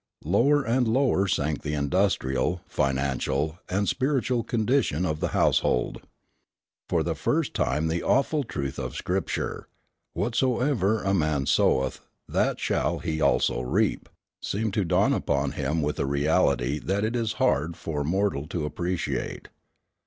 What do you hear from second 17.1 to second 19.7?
is hard for mortal to appreciate.